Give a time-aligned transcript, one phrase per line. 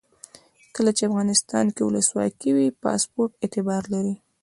[0.75, 4.15] کله چې افغانستان کې ولسواکي وي پاسپورټ اعتبار لري.